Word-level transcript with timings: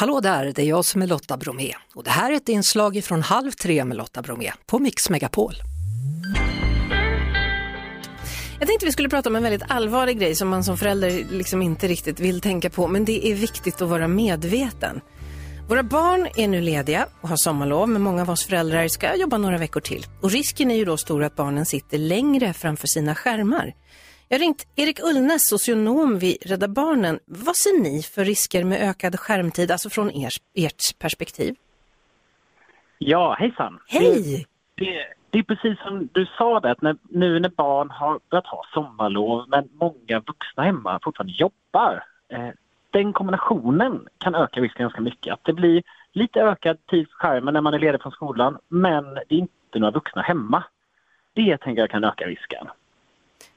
Hallå 0.00 0.20
där, 0.20 0.52
det 0.54 0.62
är 0.62 0.66
jag 0.66 0.84
som 0.84 1.02
är 1.02 1.06
Lotta 1.06 1.36
Bromé 1.36 1.74
och 1.94 2.04
det 2.04 2.10
här 2.10 2.32
är 2.32 2.36
ett 2.36 2.48
inslag 2.48 3.04
från 3.04 3.22
Halv 3.22 3.50
tre 3.50 3.84
med 3.84 3.96
Lotta 3.96 4.22
Bromé 4.22 4.52
på 4.66 4.78
Mix 4.78 5.10
Megapol. 5.10 5.54
Jag 8.58 8.68
tänkte 8.68 8.86
vi 8.86 8.92
skulle 8.92 9.08
prata 9.08 9.28
om 9.28 9.36
en 9.36 9.42
väldigt 9.42 9.70
allvarlig 9.70 10.18
grej 10.18 10.34
som 10.34 10.48
man 10.48 10.64
som 10.64 10.78
förälder 10.78 11.24
liksom 11.30 11.62
inte 11.62 11.88
riktigt 11.88 12.20
vill 12.20 12.40
tänka 12.40 12.70
på, 12.70 12.88
men 12.88 13.04
det 13.04 13.30
är 13.30 13.34
viktigt 13.34 13.82
att 13.82 13.88
vara 13.88 14.08
medveten. 14.08 15.00
Våra 15.68 15.82
barn 15.82 16.28
är 16.36 16.48
nu 16.48 16.60
lediga 16.60 17.06
och 17.20 17.28
har 17.28 17.36
sommarlov, 17.36 17.88
men 17.88 18.02
många 18.02 18.22
av 18.22 18.30
oss 18.30 18.46
föräldrar 18.46 18.88
ska 18.88 19.16
jobba 19.16 19.38
några 19.38 19.58
veckor 19.58 19.80
till. 19.80 20.06
Och 20.20 20.30
risken 20.30 20.70
är 20.70 20.76
ju 20.76 20.84
då 20.84 20.96
stor 20.96 21.24
att 21.24 21.36
barnen 21.36 21.66
sitter 21.66 21.98
längre 21.98 22.52
framför 22.52 22.86
sina 22.86 23.14
skärmar. 23.14 23.74
Jag 24.32 24.38
har 24.38 24.40
ringt 24.40 24.66
Erik 24.76 25.00
Ullnäs, 25.00 25.48
socionom 25.48 26.18
vid 26.18 26.36
Rädda 26.46 26.68
Barnen. 26.68 27.18
Vad 27.26 27.56
ser 27.56 27.82
ni 27.82 28.02
för 28.02 28.24
risker 28.24 28.64
med 28.64 28.88
ökad 28.90 29.18
skärmtid, 29.20 29.70
alltså 29.70 29.90
från 29.90 30.10
ers, 30.10 30.34
ert 30.54 30.98
perspektiv? 30.98 31.54
Ja, 32.98 33.36
hejsan. 33.38 33.78
Hej! 33.88 34.46
Det, 34.74 34.84
det, 34.84 35.06
det 35.30 35.38
är 35.38 35.42
precis 35.42 35.78
som 35.78 36.08
du 36.12 36.26
sa 36.26 36.60
det, 36.60 36.70
att 36.70 36.82
när, 36.82 36.96
nu 37.08 37.40
när 37.40 37.48
barn 37.48 37.90
har 37.90 38.20
börjat 38.30 38.46
ha 38.46 38.64
sommarlov 38.74 39.44
men 39.48 39.68
många 39.72 40.20
vuxna 40.26 40.62
hemma 40.62 41.00
fortfarande 41.02 41.32
jobbar. 41.32 42.04
Eh, 42.28 42.48
den 42.90 43.12
kombinationen 43.12 44.08
kan 44.18 44.34
öka 44.34 44.60
risken 44.60 44.82
ganska 44.82 45.00
mycket. 45.00 45.32
Att 45.32 45.44
det 45.44 45.52
blir 45.52 45.82
lite 46.12 46.40
ökad 46.40 46.86
tid 46.86 47.08
för 47.08 47.14
skärmen 47.14 47.54
när 47.54 47.60
man 47.60 47.74
är 47.74 47.78
ledig 47.78 48.02
från 48.02 48.12
skolan 48.12 48.58
men 48.68 49.04
det 49.14 49.34
är 49.34 49.38
inte 49.38 49.78
några 49.78 49.92
vuxna 49.92 50.22
hemma. 50.22 50.64
Det 51.34 51.58
tänker 51.58 51.82
jag 51.82 51.90
kan 51.90 52.04
öka 52.04 52.26
risken. 52.26 52.66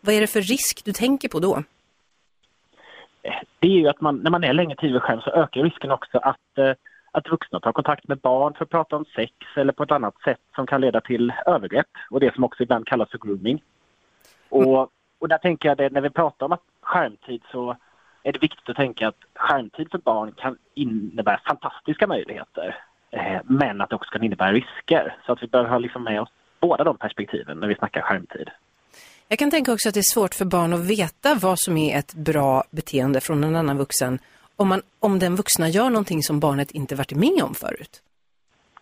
Vad 0.01 0.15
är 0.15 0.21
det 0.21 0.27
för 0.27 0.41
risk 0.41 0.85
du 0.85 0.91
tänker 0.93 1.29
på 1.29 1.39
då? 1.39 1.63
Det 3.59 3.67
är 3.67 3.79
ju 3.79 3.87
att 3.87 4.01
man, 4.01 4.17
när 4.17 4.31
man 4.31 4.43
är 4.43 4.53
länge 4.53 4.75
tid 4.75 4.93
vid 4.93 5.01
skärm 5.01 5.21
så 5.21 5.29
ökar 5.29 5.63
risken 5.63 5.91
också 5.91 6.17
att, 6.17 6.57
eh, 6.57 6.71
att 7.11 7.29
vuxna 7.29 7.59
tar 7.59 7.71
kontakt 7.71 8.07
med 8.07 8.17
barn 8.17 8.53
för 8.53 8.65
att 8.65 8.69
prata 8.71 8.95
om 8.95 9.05
sex 9.15 9.33
eller 9.55 9.73
på 9.73 9.83
ett 9.83 9.91
annat 9.91 10.15
sätt 10.25 10.39
som 10.55 10.67
kan 10.67 10.81
leda 10.81 11.01
till 11.01 11.33
övergrepp 11.45 11.87
och 12.09 12.19
det 12.19 12.33
som 12.33 12.43
också 12.43 12.63
ibland 12.63 12.87
kallas 12.87 13.09
för 13.09 13.17
grooming. 13.17 13.63
Och, 14.49 14.89
och 15.19 15.27
där 15.29 15.37
tänker 15.37 15.69
jag 15.69 15.77
det, 15.77 15.89
när 15.89 16.01
vi 16.01 16.09
pratar 16.09 16.45
om 16.45 16.51
att 16.51 16.63
skärmtid 16.81 17.41
så 17.51 17.77
är 18.23 18.31
det 18.31 18.41
viktigt 18.41 18.69
att 18.69 18.75
tänka 18.75 19.07
att 19.07 19.19
skärmtid 19.35 19.91
för 19.91 19.97
barn 19.97 20.31
kan 20.31 20.57
innebära 20.73 21.39
fantastiska 21.45 22.07
möjligheter 22.07 22.77
eh, 23.11 23.41
men 23.43 23.81
att 23.81 23.89
det 23.89 23.95
också 23.95 24.11
kan 24.11 24.23
innebära 24.23 24.51
risker. 24.51 25.15
Så 25.25 25.31
att 25.31 25.43
vi 25.43 25.47
bör 25.47 25.65
ha 25.65 25.77
liksom 25.77 26.03
med 26.03 26.21
oss 26.21 26.29
båda 26.59 26.83
de 26.83 26.97
perspektiven 26.97 27.57
när 27.57 27.67
vi 27.67 27.75
snackar 27.75 28.01
skärmtid. 28.01 28.49
Jag 29.27 29.39
kan 29.39 29.51
tänka 29.51 29.73
också 29.73 29.89
att 29.89 29.93
det 29.93 29.99
är 29.99 30.13
svårt 30.13 30.35
för 30.35 30.45
barn 30.45 30.73
att 30.73 30.79
veta 30.79 31.35
vad 31.35 31.59
som 31.59 31.77
är 31.77 31.99
ett 31.99 32.13
bra 32.13 32.63
beteende 32.69 33.21
från 33.21 33.43
en 33.43 33.55
annan 33.55 33.77
vuxen 33.77 34.19
om, 34.55 34.67
man, 34.67 34.81
om 34.99 35.19
den 35.19 35.35
vuxna 35.35 35.69
gör 35.69 35.89
någonting 35.89 36.23
som 36.23 36.39
barnet 36.39 36.71
inte 36.71 36.95
varit 36.95 37.11
med 37.11 37.43
om 37.43 37.55
förut. 37.55 38.01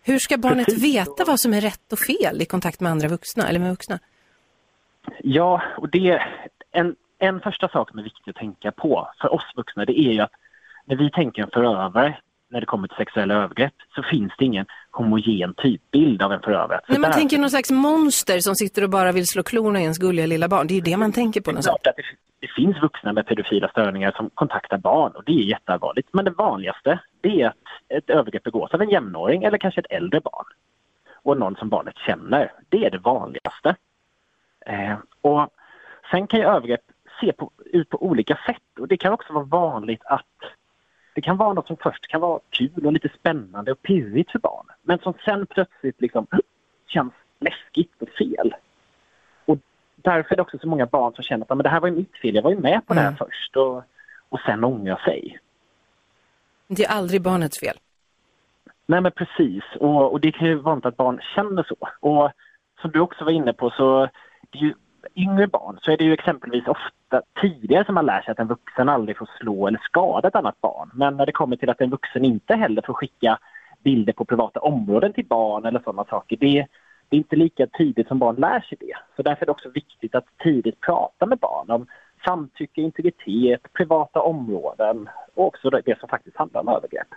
Hur 0.02 0.18
ska 0.18 0.38
barnet 0.38 0.66
Precis. 0.66 0.82
veta 0.82 1.24
vad 1.24 1.40
som 1.40 1.54
är 1.54 1.60
rätt 1.60 1.92
och 1.92 1.98
fel 1.98 2.42
i 2.42 2.44
kontakt 2.44 2.80
med 2.80 2.92
andra 2.92 3.08
vuxna 3.08 3.48
eller 3.48 3.60
med 3.60 3.70
vuxna? 3.70 3.98
Ja, 5.22 5.62
och 5.76 5.88
det 5.88 6.22
en, 6.70 6.96
en 7.18 7.40
första 7.40 7.68
sak 7.68 7.90
som 7.90 7.98
är 7.98 8.02
viktig 8.02 8.30
att 8.30 8.36
tänka 8.36 8.72
på 8.72 9.08
för 9.20 9.34
oss 9.34 9.52
vuxna 9.56 9.84
det 9.84 10.00
är 10.00 10.12
ju 10.12 10.20
att 10.20 10.32
när 10.84 10.96
vi 10.96 11.10
tänker 11.10 11.42
en 11.42 11.50
förövare 11.50 12.18
när 12.52 12.60
det 12.60 12.66
kommer 12.66 12.88
till 12.88 12.96
sexuella 12.96 13.34
övergrepp 13.34 13.74
så 13.94 14.02
finns 14.02 14.32
det 14.38 14.44
ingen 14.44 14.66
homogen 14.90 15.54
typbild 15.54 16.22
av 16.22 16.32
en 16.32 16.40
förövare. 16.40 16.80
När 16.88 16.98
man 16.98 17.10
där- 17.10 17.18
tänker 17.18 17.38
någon 17.38 17.50
slags 17.50 17.70
monster 17.70 18.38
som 18.38 18.54
sitter 18.54 18.84
och 18.84 18.90
bara 18.90 19.12
vill 19.12 19.26
slå 19.26 19.42
klorna 19.42 19.78
i 19.78 19.82
ens 19.82 19.98
gulliga 19.98 20.26
lilla 20.26 20.48
barn. 20.48 20.66
Det 20.66 20.74
är 20.74 20.76
ju 20.76 20.80
det 20.80 20.96
man 20.96 21.12
tänker 21.12 21.40
på. 21.40 21.52
Något 21.52 21.64
sätt. 21.64 21.74
det 22.40 22.48
finns 22.56 22.82
vuxna 22.82 23.12
med 23.12 23.26
pedofila 23.26 23.68
störningar 23.68 24.12
som 24.16 24.30
kontaktar 24.34 24.78
barn 24.78 25.12
och 25.12 25.24
det 25.26 25.32
är 25.32 25.44
jätteallvarligt. 25.44 26.08
Men 26.12 26.24
det 26.24 26.30
vanligaste 26.30 26.98
det 27.20 27.42
är 27.42 27.46
att 27.48 27.54
ett 27.88 28.10
övergrepp 28.10 28.42
begås 28.42 28.74
av 28.74 28.82
en 28.82 28.90
jämnåring 28.90 29.44
eller 29.44 29.58
kanske 29.58 29.80
ett 29.80 29.90
äldre 29.90 30.20
barn. 30.20 30.44
Och 31.24 31.38
någon 31.38 31.56
som 31.56 31.68
barnet 31.68 31.96
känner. 32.06 32.52
Det 32.68 32.84
är 32.86 32.90
det 32.90 32.98
vanligaste. 32.98 33.76
Eh, 34.66 34.96
och 35.20 35.48
sen 36.10 36.26
kan 36.26 36.40
ju 36.40 36.46
övergrepp 36.46 36.80
se 37.20 37.32
på, 37.32 37.50
ut 37.64 37.88
på 37.88 38.02
olika 38.02 38.38
sätt 38.46 38.62
och 38.80 38.88
det 38.88 38.96
kan 38.96 39.12
också 39.12 39.32
vara 39.32 39.44
vanligt 39.44 40.02
att 40.04 40.26
det 41.14 41.20
kan 41.20 41.36
vara 41.36 41.52
något 41.52 41.66
som 41.66 41.76
först 41.76 42.06
kan 42.08 42.20
vara 42.20 42.40
kul 42.50 42.86
och 42.86 42.92
lite 42.92 43.08
spännande 43.18 43.72
och 43.72 43.82
pirrigt 43.82 44.30
för 44.32 44.38
barn. 44.38 44.66
Men 44.82 44.98
som 44.98 45.14
sen 45.24 45.46
plötsligt 45.46 46.00
liksom 46.00 46.26
känns 46.86 47.12
läskigt 47.40 48.02
och 48.02 48.08
fel. 48.08 48.54
Och 49.44 49.58
därför 49.96 50.32
är 50.34 50.36
det 50.36 50.42
också 50.42 50.58
så 50.58 50.68
många 50.68 50.86
barn 50.86 51.14
som 51.14 51.24
känner 51.24 51.44
att 51.44 51.48
"Ja, 51.50 51.54
men 51.54 51.64
det 51.64 51.68
här 51.70 51.80
var 51.80 51.88
ju 51.88 51.94
mitt 51.94 52.16
fel, 52.16 52.34
jag 52.34 52.42
var 52.42 52.50
ju 52.50 52.58
med 52.58 52.86
på 52.86 52.94
det 52.94 53.00
Mm. 53.00 53.12
här 53.12 53.26
först 53.26 53.56
och, 53.56 53.82
och 54.28 54.40
sen 54.46 54.64
ångrar 54.64 54.96
sig. 54.96 55.38
Det 56.68 56.84
är 56.84 56.90
aldrig 56.96 57.22
barnets 57.22 57.60
fel. 57.60 57.76
Nej 58.86 59.00
men 59.00 59.12
precis 59.12 59.64
och, 59.80 60.12
och 60.12 60.20
det 60.20 60.32
kan 60.32 60.46
ju 60.48 60.54
vara 60.54 60.62
vanligt 60.64 60.86
att 60.86 60.96
barn 60.96 61.20
känner 61.34 61.62
så. 61.68 61.76
Och 62.08 62.30
som 62.80 62.90
du 62.90 63.00
också 63.00 63.24
var 63.24 63.32
inne 63.32 63.52
på 63.52 63.70
så 63.70 64.08
det 64.50 64.58
är 64.58 64.62
ju 64.62 64.74
yngre 65.14 65.46
barn 65.46 65.78
så 65.82 65.92
är 65.92 65.96
det 65.96 66.04
ju 66.04 66.12
exempelvis 66.12 66.68
ofta 66.68 67.22
tidigare 67.40 67.84
som 67.84 67.94
man 67.94 68.06
lär 68.06 68.22
sig 68.22 68.32
att 68.32 68.38
en 68.38 68.48
vuxen 68.48 68.88
aldrig 68.88 69.18
får 69.18 69.30
slå 69.40 69.66
eller 69.66 69.78
skada 69.78 70.28
ett 70.28 70.34
annat 70.34 70.60
barn. 70.60 70.90
Men 70.94 71.16
när 71.16 71.26
det 71.26 71.32
kommer 71.32 71.56
till 71.56 71.70
att 71.70 71.80
en 71.80 71.90
vuxen 71.90 72.24
inte 72.24 72.54
heller 72.54 72.82
får 72.82 72.94
skicka 72.94 73.38
bilder 73.82 74.12
på 74.12 74.24
privata 74.24 74.60
områden 74.60 75.12
till 75.12 75.26
barn 75.26 75.64
eller 75.64 75.80
sådana 75.80 76.04
saker. 76.04 76.36
Det, 76.36 76.66
det 77.08 77.16
är 77.16 77.18
inte 77.18 77.36
lika 77.36 77.66
tidigt 77.66 78.08
som 78.08 78.18
barn 78.18 78.36
lär 78.36 78.60
sig 78.60 78.78
det. 78.80 78.96
Så 79.16 79.22
därför 79.22 79.42
är 79.42 79.46
det 79.46 79.52
också 79.52 79.70
viktigt 79.70 80.14
att 80.14 80.26
tidigt 80.42 80.80
prata 80.80 81.26
med 81.26 81.38
barn 81.38 81.70
om 81.70 81.86
samtycke, 82.24 82.80
integritet, 82.80 83.72
privata 83.72 84.20
områden 84.20 85.08
och 85.34 85.46
också 85.46 85.70
det 85.70 85.82
det 85.84 85.98
som 86.00 86.08
faktiskt 86.08 86.36
handlar 86.36 86.60
om 86.60 86.68
övergrepp. 86.68 87.08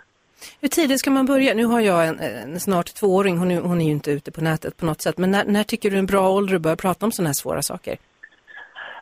Hur 0.60 0.68
tidigt 0.68 1.00
ska 1.00 1.10
man 1.10 1.26
börja? 1.26 1.54
Nu 1.54 1.64
har 1.64 1.80
jag 1.80 2.08
en, 2.08 2.18
en 2.20 2.60
snart 2.60 2.86
tvååring, 2.94 3.38
hon 3.38 3.50
är, 3.50 3.60
hon 3.60 3.80
är 3.80 3.84
ju 3.84 3.90
inte 3.90 4.10
ute 4.10 4.32
på 4.32 4.40
nätet 4.40 4.76
på 4.76 4.86
något 4.86 5.02
sätt. 5.02 5.18
Men 5.18 5.30
när, 5.30 5.44
när 5.44 5.62
tycker 5.62 5.90
du 5.90 5.96
är 5.96 6.00
en 6.00 6.06
bra 6.06 6.30
ålder 6.30 6.56
att 6.56 6.62
börja 6.62 6.76
prata 6.76 7.06
om 7.06 7.12
sådana 7.12 7.28
här 7.28 7.34
svåra 7.34 7.62
saker? 7.62 7.96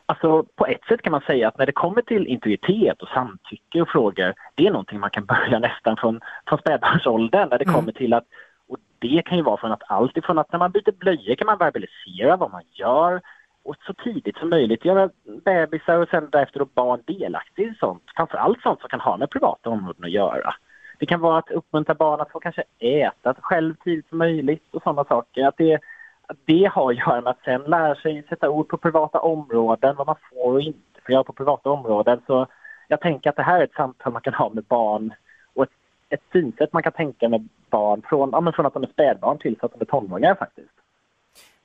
Alltså 0.05 0.43
på 0.55 0.65
ett 0.65 0.83
sätt 0.87 1.01
kan 1.01 1.11
man 1.11 1.21
säga 1.21 1.47
att 1.47 1.57
när 1.57 1.65
det 1.65 1.71
kommer 1.71 2.01
till 2.01 2.27
integritet 2.27 3.01
och 3.01 3.07
samtycke 3.07 3.81
och 3.81 3.89
frågor, 3.89 4.33
det 4.55 4.67
är 4.67 4.71
någonting 4.71 4.99
man 4.99 5.09
kan 5.09 5.25
börja 5.33 5.59
nästan 5.59 5.97
från, 5.97 6.19
från 6.47 6.59
spädbarnsåldern 6.59 7.49
när 7.49 7.57
det 7.57 7.65
Mm. 7.65 7.75
kommer 7.75 7.91
till 7.91 8.13
att, 8.13 8.25
och 8.67 8.77
det 8.99 9.21
kan 9.25 9.37
ju 9.37 9.43
vara 9.43 9.57
från 9.57 9.71
att 9.71 9.83
allt 9.87 10.17
ifrån 10.17 10.39
att 10.39 10.51
när 10.51 10.59
man 10.59 10.71
byter 10.71 10.91
blöjor 10.91 11.35
kan 11.35 11.45
man 11.45 11.57
verbalisera 11.57 12.35
vad 12.37 12.51
man 12.51 12.63
gör 12.71 13.21
och 13.63 13.75
så 13.87 13.93
tidigt 13.93 14.37
som 14.37 14.49
möjligt 14.49 14.85
göra 14.85 15.09
bebisar 15.45 15.97
och 15.97 16.09
sen 16.09 16.29
därefter 16.31 16.59
då 16.59 16.65
barn 16.65 17.01
delaktiga 17.05 17.67
i 17.67 17.75
sånt, 17.79 18.03
framförallt 18.15 18.61
sånt 18.61 18.79
som 18.79 18.89
kan 18.89 18.99
ha 18.99 19.17
med 19.17 19.29
privata 19.29 19.69
områden 19.69 20.05
att 20.05 20.11
göra. 20.11 20.55
Det 20.99 21.05
kan 21.05 21.19
vara 21.19 21.37
att 21.37 21.51
uppmuntra 21.51 21.95
barn 21.95 22.21
att 22.21 22.31
få 22.31 22.39
kanske 22.39 22.63
äta 22.79 23.35
själv 23.41 23.75
tidigt 23.83 24.09
som 24.09 24.17
möjligt 24.17 24.63
och 24.71 24.83
sådana 24.83 25.03
saker. 25.03 25.47
Att 25.47 25.57
det, 25.57 25.79
att 26.27 26.37
det 26.45 26.69
har 26.73 26.91
att 26.91 26.97
göra 26.97 27.21
med 27.21 27.31
att 27.31 27.43
sen 27.45 27.61
lära 27.61 27.95
sig 27.95 28.23
sätta 28.29 28.49
ord 28.49 28.67
på 28.67 28.77
privata 28.77 29.19
områden, 29.19 29.95
vad 29.95 30.07
man 30.07 30.15
får 30.29 30.53
och 30.53 30.61
inte 30.61 31.01
får 31.05 31.13
göra 31.13 31.23
på 31.23 31.33
privata 31.33 31.69
områden. 31.69 32.21
Så 32.27 32.47
jag 32.87 33.01
tänker 33.01 33.29
att 33.29 33.35
det 33.35 33.43
här 33.43 33.59
är 33.59 33.63
ett 33.63 33.73
samtal 33.73 34.13
man 34.13 34.21
kan 34.21 34.33
ha 34.33 34.49
med 34.49 34.63
barn 34.63 35.13
och 35.53 35.63
ett, 35.63 35.69
ett 36.09 36.23
synsätt 36.31 36.73
man 36.73 36.83
kan 36.83 36.91
tänka 36.91 37.29
med 37.29 37.49
barn 37.69 38.01
från, 38.09 38.29
ja, 38.31 38.51
från 38.55 38.65
att 38.65 38.73
de 38.73 38.83
är 38.83 38.87
spädbarn 38.87 39.37
till 39.37 39.57
så 39.59 39.65
att 39.65 39.71
de 39.71 39.81
är 39.81 39.85
tonåringar 39.85 40.35
faktiskt. 40.35 40.69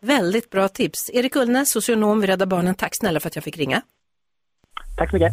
Väldigt 0.01 0.51
bra 0.51 0.69
tips. 0.69 1.11
Erik 1.15 1.37
Ullnäs, 1.37 1.71
socionom 1.71 2.21
vid 2.21 2.31
Rädda 2.31 2.47
Barnen. 2.47 2.75
Tack 2.75 2.95
snälla 2.95 3.21
för 3.21 3.29
att 3.29 3.37
jag 3.37 3.45
fick 3.45 3.59
ringa. 3.59 3.83
Tack 4.99 5.11
så 5.11 5.17
mycket. 5.17 5.33